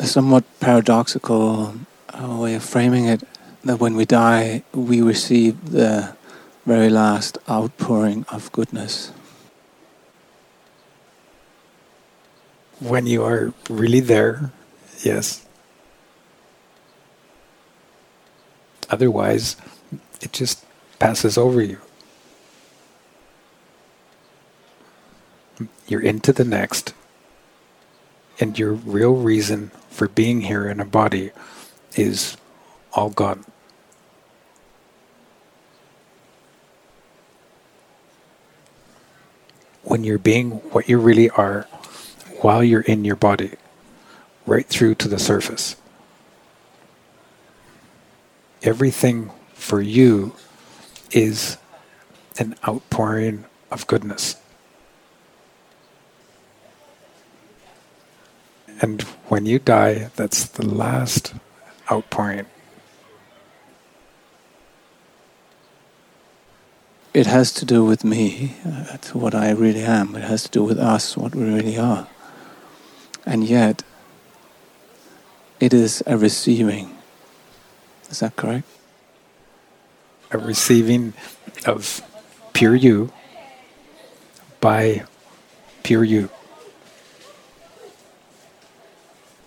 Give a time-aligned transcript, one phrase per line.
[0.00, 1.74] a somewhat paradoxical
[2.08, 3.22] uh, way of framing it
[3.64, 6.16] that when we die, we receive the
[6.64, 9.12] very last outpouring of goodness.
[12.80, 14.50] When you are really there,
[15.04, 15.46] yes.
[18.88, 19.56] Otherwise,
[20.22, 20.64] it just
[20.98, 21.78] passes over you.
[25.86, 26.94] You're into the next,
[28.40, 31.30] and your real reason for being here in a body
[31.94, 32.36] is
[32.94, 33.44] all gone.
[39.82, 41.62] When you're being what you really are
[42.40, 43.52] while you're in your body,
[44.46, 45.76] right through to the surface,
[48.62, 50.34] everything for you
[51.10, 51.58] is
[52.38, 54.39] an outpouring of goodness.
[58.80, 61.34] And when you die, that's the last
[61.90, 62.46] outpouring.
[67.12, 70.14] It has to do with me, uh, to what I really am.
[70.14, 72.06] It has to do with us, what we really are.
[73.26, 73.82] And yet,
[75.58, 76.96] it is a receiving.
[78.08, 78.66] Is that correct?
[80.30, 81.12] A receiving
[81.66, 82.00] of
[82.52, 83.12] pure you
[84.60, 85.02] by
[85.82, 86.30] pure you.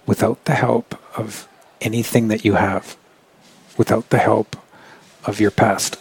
[0.05, 1.47] Without the help of
[1.81, 2.97] anything that you have,
[3.77, 4.55] without the help
[5.25, 5.97] of your past,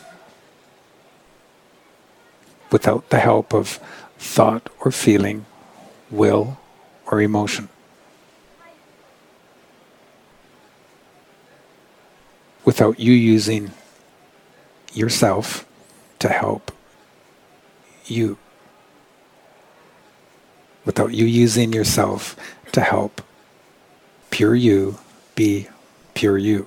[2.71, 3.79] without the help of
[4.19, 5.45] thought or feeling,
[6.11, 6.59] will
[7.07, 7.69] or emotion.
[12.65, 13.73] Without you using
[14.93, 15.67] yourself
[16.21, 16.73] to help
[18.07, 18.39] you.
[20.85, 22.37] Without you using yourself
[22.73, 23.21] to help
[24.43, 24.99] pure you
[25.37, 25.69] be
[26.15, 26.67] pure you.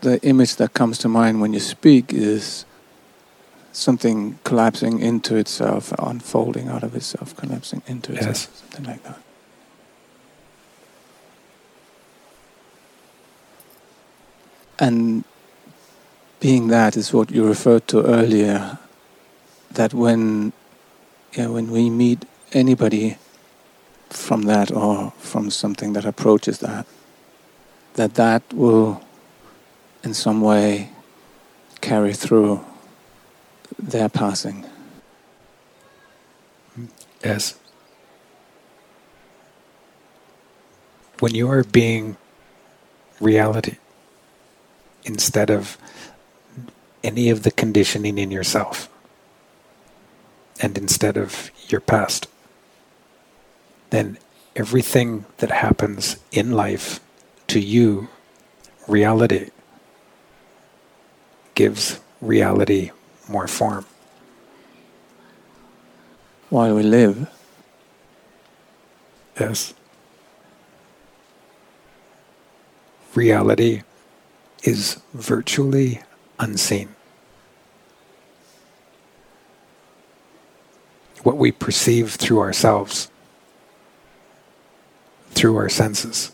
[0.00, 2.64] The image that comes to mind when you speak is
[3.70, 8.60] something collapsing into itself, unfolding out of itself, collapsing into itself, Yes.
[8.60, 9.20] something like that.
[14.80, 15.22] And
[16.40, 18.80] being that is what you referred to earlier,
[19.70, 20.52] that when
[21.34, 23.16] yeah, when we meet anybody
[24.10, 26.86] from that or from something that approaches that,
[27.94, 29.02] that that will
[30.04, 30.90] in some way
[31.80, 32.64] carry through
[33.78, 34.66] their passing.
[37.24, 37.58] Yes.
[41.20, 42.16] When you are being
[43.20, 43.76] reality
[45.04, 45.78] instead of
[47.02, 48.91] any of the conditioning in yourself
[50.60, 52.28] and instead of your past,
[53.90, 54.18] then
[54.56, 57.00] everything that happens in life
[57.48, 58.08] to you,
[58.86, 59.50] reality,
[61.54, 62.90] gives reality
[63.28, 63.84] more form.
[66.48, 67.28] While we live,
[69.38, 69.74] Yes.
[73.14, 73.82] Reality
[74.62, 76.02] is virtually
[76.38, 76.94] unseen.
[81.22, 83.10] What we perceive through ourselves,
[85.30, 86.32] through our senses,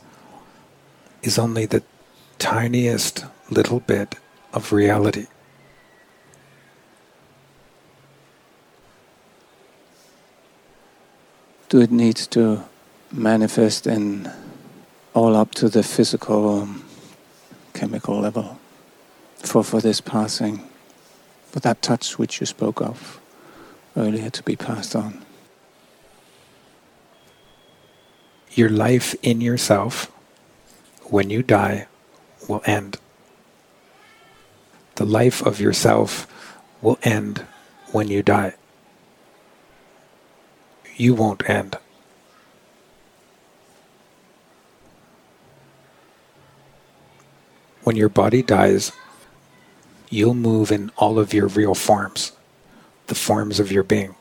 [1.23, 1.83] is only the
[2.39, 4.17] tiniest little bit
[4.53, 5.27] of reality.
[11.69, 12.65] do it needs to
[13.13, 14.31] manifest in
[15.15, 16.83] all up to the physical um,
[17.75, 18.59] chemical level
[19.37, 20.67] for, for this passing,
[21.47, 23.21] for that touch which you spoke of
[23.99, 25.25] earlier to be passed on.
[28.53, 30.11] Your life in yourself,
[31.05, 31.87] when you die,
[32.49, 32.99] will end.
[34.95, 36.27] The life of yourself
[36.81, 37.45] will end
[37.93, 38.55] when you die.
[40.97, 41.77] You won't end.
[47.85, 48.93] When your body dies,
[50.11, 52.33] you'll move in all of your real forms,
[53.09, 54.15] the forms of your being.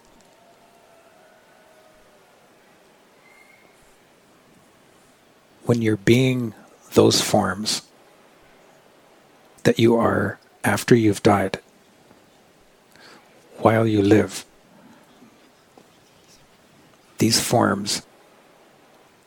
[5.66, 6.54] When you're being
[6.94, 7.84] those forms
[9.64, 11.60] that you are after you've died,
[13.58, 14.46] while you live,
[17.18, 18.04] these forms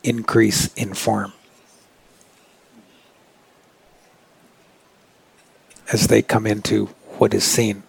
[0.03, 1.33] increase in form.
[5.93, 6.87] As they come into
[7.19, 7.83] what is seen.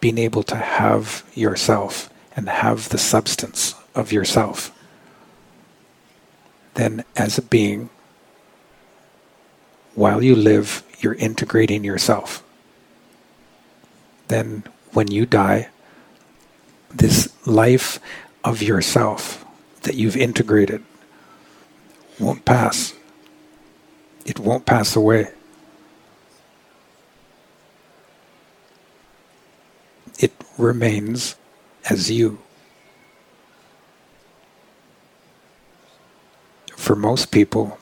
[0.00, 4.70] Being able to have yourself and have the substance of yourself,
[6.74, 7.90] then as a being,
[9.94, 12.44] while you live, you're integrating yourself.
[14.28, 14.62] Then
[14.92, 15.68] when you die,
[16.94, 17.98] this life
[18.44, 19.44] of yourself
[19.82, 20.82] that you've integrated
[22.20, 22.94] won't pass.
[24.24, 25.28] It won't pass away.
[30.18, 31.36] It remains
[31.88, 32.38] as you.
[36.76, 37.78] For most people,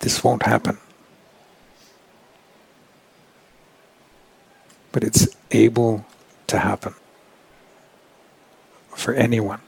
[0.00, 0.78] this won't happen.
[4.90, 6.04] But it's able
[6.48, 6.94] to happen
[8.94, 9.60] for anyone.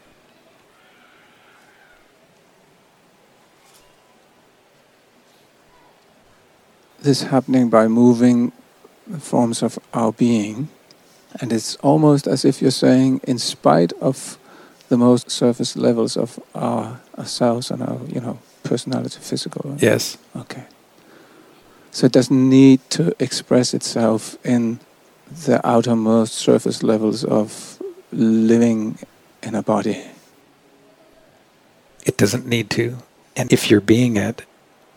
[7.01, 8.53] This happening by moving
[9.07, 10.69] the forms of our being,
[11.41, 14.39] and it's almost as if you're saying, in spite of
[14.89, 19.77] the most surface levels of our ourselves and our, you know, personality, physical.
[19.79, 20.19] Yes.
[20.37, 20.65] Okay.
[21.91, 24.81] So it doesn't need to express itself in
[25.47, 27.79] the outermost surface levels of
[28.13, 28.99] living
[29.43, 30.05] in a body.
[32.05, 32.99] It doesn't need to.
[33.37, 34.45] And if you're being it,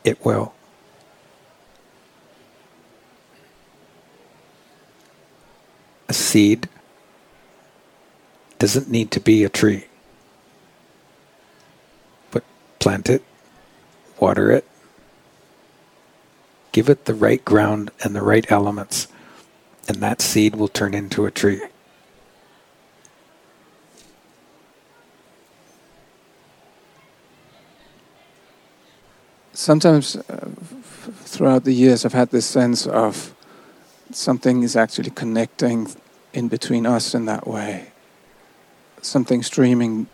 [0.04, 0.54] it will.
[6.09, 6.69] A seed
[8.59, 9.86] doesn't need to be a tree.
[12.31, 12.44] But
[12.80, 13.24] plant it,
[14.19, 14.65] water it,
[16.71, 19.07] give it the right ground and the right elements,
[19.88, 21.62] and that seed will turn into a tree.
[29.54, 30.50] Sometimes uh,
[31.25, 33.33] throughout the years, I've had this sense of
[34.12, 35.88] something is actually connecting
[36.33, 37.92] in between us in that way.
[39.01, 40.07] Something streaming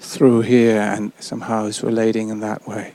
[0.00, 2.94] through here and somehow is relating in that way.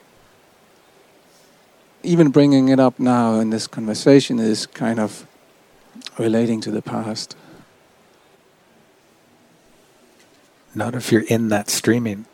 [2.03, 5.25] Even bringing it up now in this conversation is kind of
[6.17, 7.35] relating to the past.
[10.75, 12.25] Not if you're in that streaming.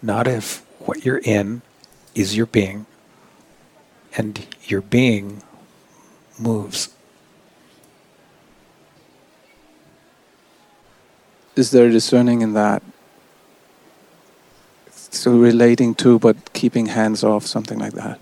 [0.00, 1.62] Not if what you're in
[2.14, 2.86] is your being
[4.16, 5.42] and your being
[6.38, 6.94] moves.
[11.56, 12.82] Is there discerning in that?
[14.90, 18.20] So relating to, but keeping hands off, something like that.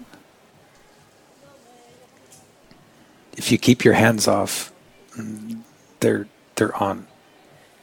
[3.37, 4.73] If you keep your hands off,
[6.01, 7.07] they're they're on.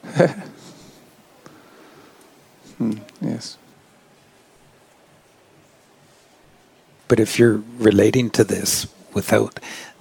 [2.77, 3.57] Hmm, yes.
[7.13, 9.59] But if you're relating to this without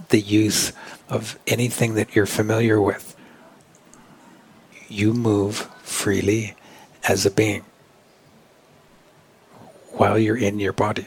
[0.08, 0.72] the use
[1.10, 3.14] of anything that you're familiar with,
[4.88, 6.54] you move freely
[7.06, 7.66] as a being
[9.90, 11.06] while you're in your body.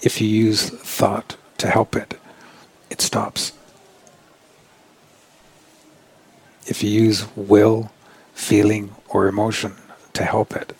[0.00, 2.18] If you use thought to help it,
[2.88, 3.52] it stops.
[6.68, 7.90] If you use will,
[8.34, 9.72] feeling, or emotion
[10.12, 10.76] to help it,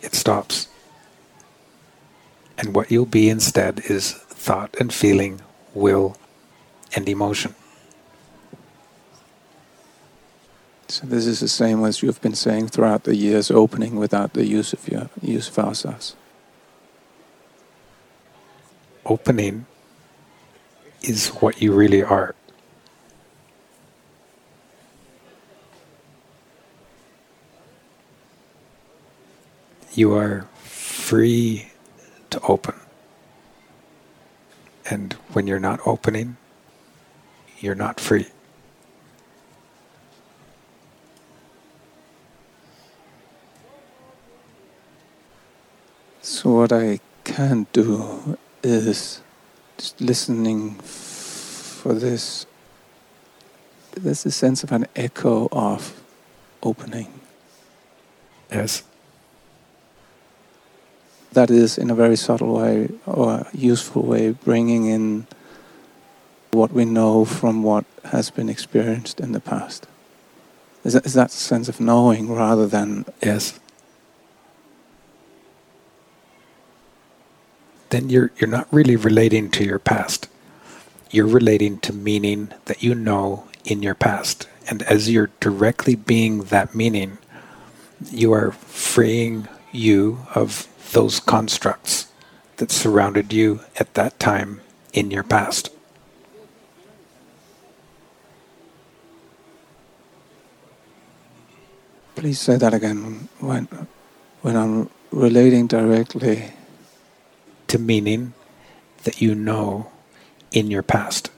[0.00, 0.68] it stops.
[2.56, 5.42] And what you'll be instead is thought and feeling,
[5.74, 6.16] will,
[6.96, 7.54] and emotion.
[10.88, 14.46] So this is the same as you've been saying throughout the years, opening without the
[14.46, 16.16] use of your use of asas.
[19.04, 19.66] Opening
[21.02, 22.34] is what you really are.
[29.98, 31.72] You are free
[32.30, 32.76] to open.
[34.88, 36.36] And when you're not opening,
[37.58, 38.28] you're not free.
[46.22, 49.20] So what I can do is
[49.78, 52.46] just listening for this.
[53.96, 56.00] There's a sense of an echo of
[56.62, 57.20] opening.
[58.48, 58.84] Yes.
[61.32, 65.26] That is, in a very subtle way or useful way, bringing in
[66.50, 69.86] what we know from what has been experienced in the past.
[70.84, 73.58] Is that, is that sense of knowing rather than Yes.
[77.90, 80.28] Then you're you're not really relating to your past.
[81.10, 84.46] You're relating to meaning that you know in your past.
[84.68, 87.16] And as you're directly being that meaning,
[88.10, 92.08] you are freeing you of those constructs
[92.56, 94.60] that surrounded you at that time
[94.92, 95.70] in your past.
[102.16, 103.28] Please say that again.
[103.38, 103.68] When,
[104.42, 106.52] when I'm relating directly
[107.68, 108.32] to meaning
[109.04, 109.90] that you know
[110.50, 111.30] in your past.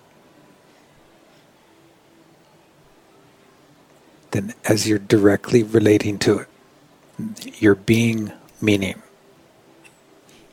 [4.31, 6.49] Then, as you're directly relating to it,
[7.61, 9.03] you're being meaning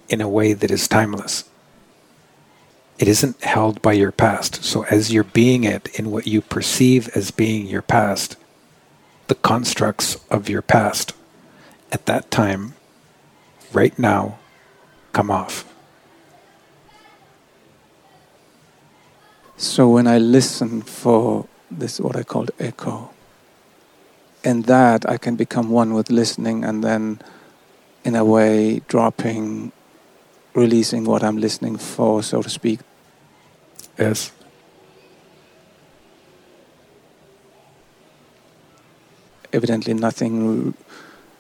[0.10, 1.50] in a way that is timeless.
[3.00, 4.64] It isn't held by your past.
[4.64, 8.36] So, as you're being it in what you perceive as being your past,
[9.28, 11.14] the constructs of your past
[11.92, 12.74] at that time,
[13.74, 14.40] right now,
[15.14, 15.66] come off.
[19.58, 23.10] So when I listen for this, what I call echo,
[24.44, 27.20] in that I can become one with listening and then,
[28.06, 29.72] in a way, dropping,
[30.58, 32.80] releasing what I'm listening for, so to speak.
[34.00, 34.32] Yes.
[39.54, 40.74] Evidently, nothing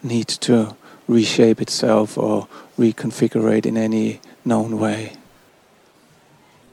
[0.03, 0.75] needs to
[1.07, 2.47] reshape itself or
[2.77, 5.13] reconfigure it in any known way.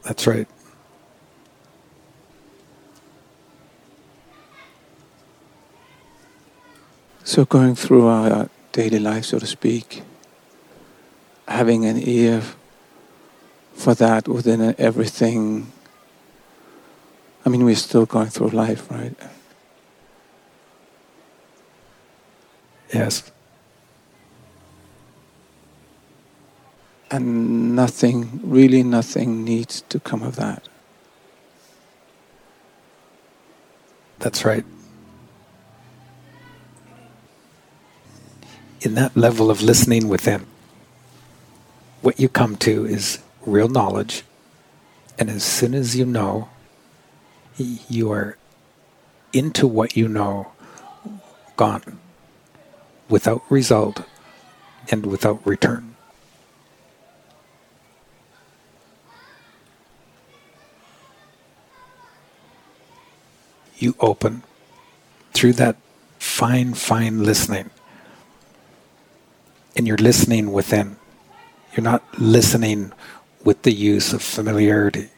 [0.03, 0.47] That's right.
[7.25, 10.03] So, going through our daily life, so to speak,
[11.55, 12.43] having an ear
[13.75, 15.71] for that within everything.
[17.47, 19.17] I mean, we're still going through life, right?
[22.93, 23.31] Yes.
[27.11, 30.69] And nothing, really nothing needs to come of that.
[34.19, 34.65] That's right.
[38.85, 40.47] in that level of listening within,
[42.05, 44.25] what you come to is real knowledge.
[45.19, 46.51] And as soon as you know,
[47.57, 48.37] you are
[49.33, 50.53] into what you know,
[51.57, 51.99] gone,
[53.09, 54.03] without result
[54.91, 55.97] and without return.
[63.79, 64.43] You open
[65.33, 65.77] through that
[66.19, 67.71] fine, fine listening
[69.75, 70.97] and you're listening within.
[71.75, 72.93] You're not listening
[73.43, 75.09] with the use of familiarity.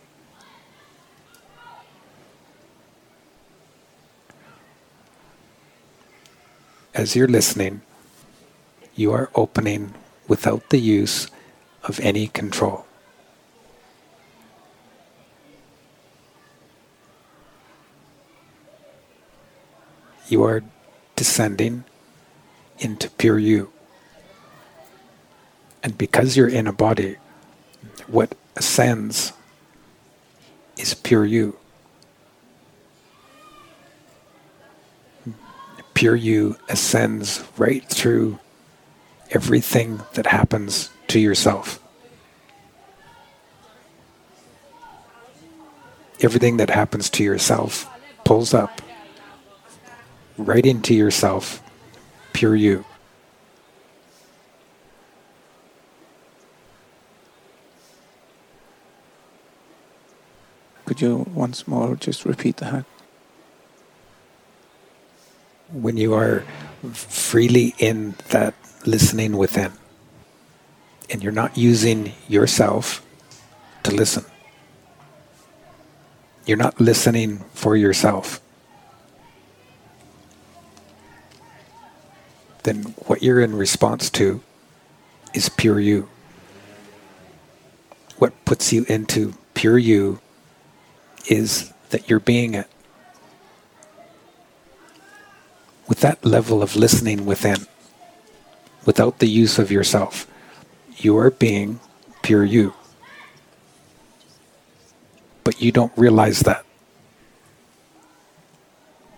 [6.95, 7.83] As you're listening,
[8.95, 9.93] you are opening
[10.29, 11.29] without the use
[11.85, 12.87] of any control.
[20.29, 20.65] You are
[21.17, 21.85] descending
[22.79, 23.75] into pure you.
[25.87, 27.14] And because you're in a body,
[28.09, 29.33] what ascends
[30.76, 31.57] is pure you.
[35.95, 38.40] Pure you ascends right through
[39.31, 41.81] everything that happens to yourself.
[46.21, 47.88] Everything that happens to yourself
[48.25, 48.83] pulls up
[50.37, 51.62] right into yourself,
[52.33, 52.85] pure you.
[60.97, 62.87] Could you once more just repeat that?
[65.71, 66.43] When you are
[66.91, 68.55] freely in that
[68.87, 69.73] listening within,
[71.11, 73.05] and you're not using yourself
[73.83, 74.25] to listen,
[76.47, 78.41] you're not listening for yourself.
[82.62, 84.43] Then what you're in response to
[85.35, 86.09] is pure you.
[88.17, 90.21] What puts you into pure you
[91.28, 92.68] is that you're being it.
[95.88, 97.66] With that level of listening within,
[98.85, 100.26] without the use of yourself,
[100.97, 101.80] you are being
[102.23, 102.75] pure you.
[105.45, 106.64] But you don't realize that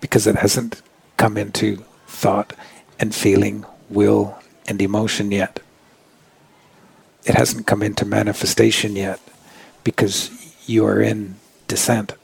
[0.01, 0.83] because it hasn't
[1.17, 2.53] come into thought
[2.99, 5.61] and feeling, will, and emotion yet.
[7.25, 9.21] It hasn't come into manifestation yet
[9.85, 10.31] because
[10.67, 11.37] you are in
[11.69, 12.15] descent.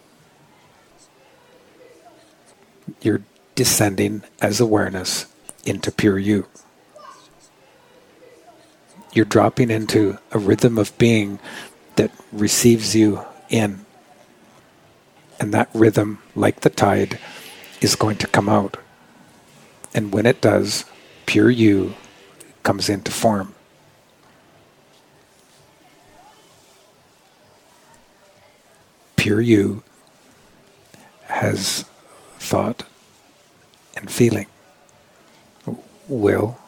[3.01, 3.23] You're
[3.55, 5.27] descending as awareness
[5.65, 6.49] into pure you.
[9.13, 11.39] You're dropping into a rhythm of being
[11.95, 13.87] that receives you in.
[15.39, 17.21] And that rhythm, like the tide,
[17.81, 18.77] is going to come out.
[19.95, 20.85] And when it does,
[21.27, 21.95] pure you
[22.65, 23.54] comes into form.
[29.25, 29.83] Pure you
[31.29, 31.87] has
[32.39, 32.83] thought
[33.97, 34.45] and feeling,
[36.07, 36.59] will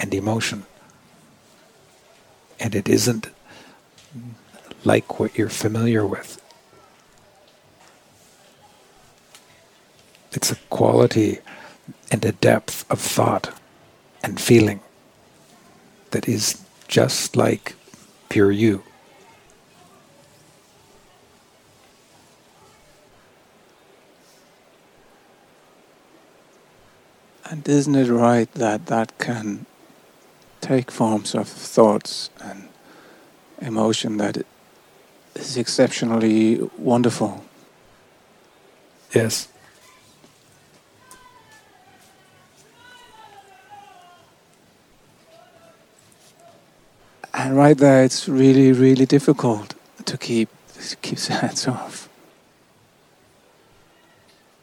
[0.00, 0.66] and emotion.
[2.58, 3.28] And it isn't
[4.82, 6.42] like what you're familiar with.
[10.32, 11.38] It's a quality
[12.10, 13.56] and a depth of thought
[14.20, 14.80] and feeling
[16.10, 17.76] that is just like
[18.30, 18.82] pure you.
[27.50, 29.66] And isn't it right that that can
[30.60, 32.68] take forms of thoughts and
[33.60, 34.46] emotion that
[35.34, 37.44] is exceptionally wonderful?
[39.14, 39.48] Yes.
[47.34, 49.74] And right there, it's really, really difficult
[50.06, 50.48] to keep
[50.88, 52.08] to keep hands off.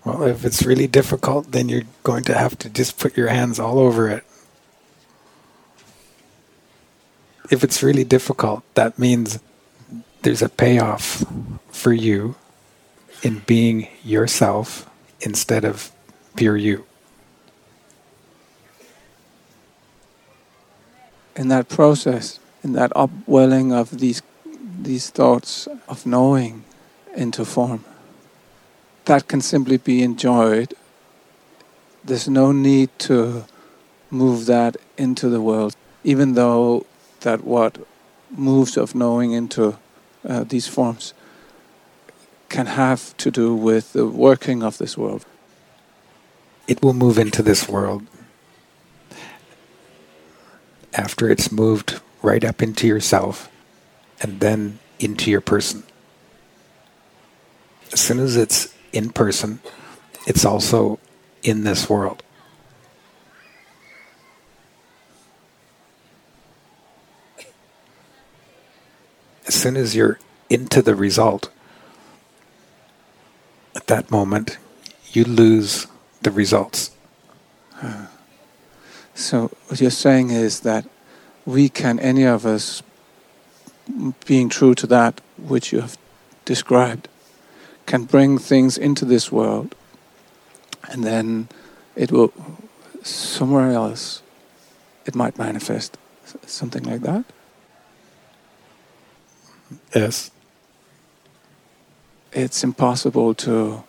[0.04, 3.60] Well, if it's really difficult, then you're going to have to just put your hands
[3.60, 4.24] all over it.
[7.52, 9.40] If it's really difficult, that means
[10.24, 11.24] there's a payoff
[11.70, 12.36] for you
[13.22, 14.90] in being yourself
[15.20, 15.92] instead of
[16.36, 16.86] pure you.
[21.36, 24.22] In that process, in that upwelling of these
[24.82, 26.64] these thoughts of knowing
[27.16, 27.86] into form,
[29.06, 30.74] that can simply be enjoyed.
[32.04, 33.46] There's no need to
[34.10, 36.86] move that into the world, even though
[37.22, 37.78] that what
[38.30, 39.78] moves of knowing into
[40.28, 41.14] uh, these forms
[42.50, 45.26] can have to do with the working of this world.
[46.68, 48.06] It will move into this world
[50.94, 53.50] after it's moved right up into yourself
[54.22, 55.84] and then into your person.
[57.92, 59.60] As soon as it's in person,
[60.28, 61.00] it's also
[61.44, 62.24] in this world.
[69.48, 71.50] As soon as you're into the result,
[73.76, 74.58] at that moment,
[75.12, 75.88] you lose
[76.22, 76.92] the results.
[79.14, 80.86] So, what you're saying is that
[81.46, 82.82] we can, any of us,
[84.26, 85.98] being true to that which you have
[86.46, 87.08] described,
[87.86, 89.76] can bring things into this world
[90.90, 91.48] and then
[91.96, 92.34] it will,
[93.04, 94.22] somewhere else,
[95.06, 95.98] it might manifest.
[96.46, 97.26] Something like that?
[99.94, 100.32] Yes.
[102.32, 103.84] It's impossible to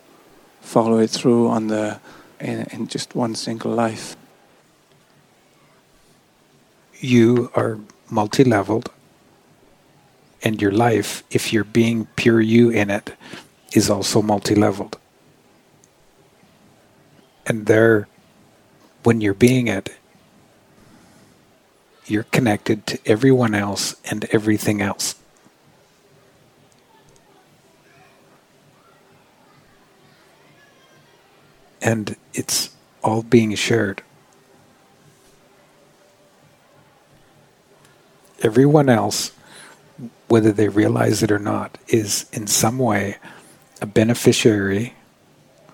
[0.60, 2.00] follow it through on the
[2.40, 4.16] in, in just one single life.
[6.98, 7.78] You are
[8.10, 8.90] multi leveled,
[10.42, 13.14] and your life, if you're being pure you in it,
[13.74, 14.98] is also multi leveled.
[17.46, 18.08] And there,
[19.02, 19.90] when you're being it,
[22.06, 25.14] you're connected to everyone else and everything else.
[31.80, 32.70] And it's
[33.02, 34.02] all being shared.
[38.42, 39.32] Everyone else,
[40.28, 43.16] whether they realize it or not, is in some way
[43.82, 44.94] a beneficiary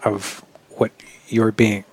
[0.02, 0.90] of what
[1.28, 1.84] you're being.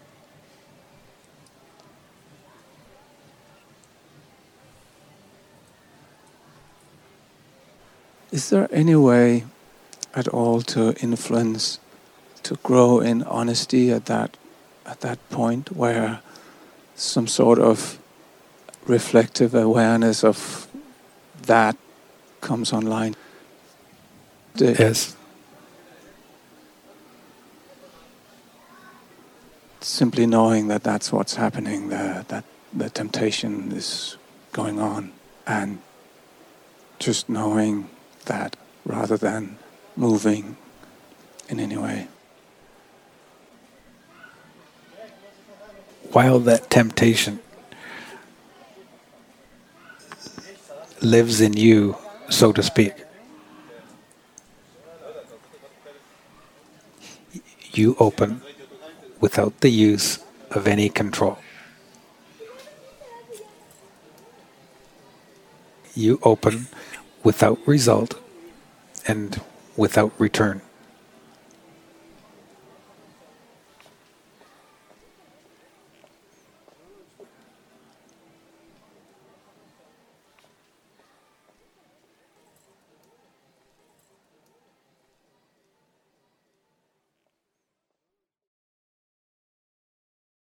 [8.32, 9.44] Is there any way
[10.14, 11.80] at all to influence,
[12.44, 14.38] to grow in honesty at that
[14.86, 16.22] at that point where
[16.96, 17.98] some sort of
[18.88, 20.68] reflective awareness of
[21.42, 21.76] that
[22.42, 23.16] comes online?
[24.54, 25.16] The- Yes.
[29.86, 34.18] Simply knowing that that's what's happening, the, that the temptation is
[34.52, 35.12] going on,
[35.46, 35.80] and
[37.00, 37.90] just knowing
[38.26, 39.58] that rather than
[39.96, 40.58] moving
[41.50, 42.08] in any way.
[46.16, 47.42] while that temptation
[51.02, 51.98] lives in you,
[52.30, 52.94] so to speak,
[57.74, 58.42] you open
[59.26, 60.20] without the use
[60.52, 61.40] of any control.
[65.96, 66.68] You open
[67.24, 68.22] without result
[69.08, 69.42] and
[69.76, 70.62] without return.